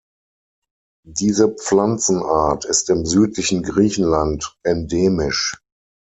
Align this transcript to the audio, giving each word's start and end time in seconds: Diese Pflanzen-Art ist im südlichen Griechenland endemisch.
Diese 1.07 1.53
Pflanzen-Art 1.57 2.65
ist 2.65 2.89
im 2.89 3.05
südlichen 3.05 3.61
Griechenland 3.61 4.57
endemisch. 4.63 5.61